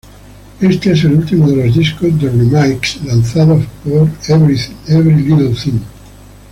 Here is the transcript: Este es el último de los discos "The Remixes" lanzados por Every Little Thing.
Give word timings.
Este 0.61 0.93
es 0.93 1.03
el 1.03 1.13
último 1.13 1.47
de 1.47 1.63
los 1.63 1.75
discos 1.75 2.11
"The 2.19 2.27
Remixes" 2.29 3.03
lanzados 3.03 3.63
por 3.83 4.09
Every 4.29 5.21
Little 5.21 5.53
Thing. 5.53 5.79